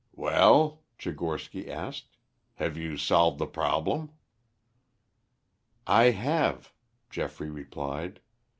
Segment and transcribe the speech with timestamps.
[0.15, 2.17] "Well," Tchigorsky asked,
[2.55, 4.09] "have you solved the problem?"
[5.85, 6.73] "I have,"
[7.11, 8.19] Geoffrey replied.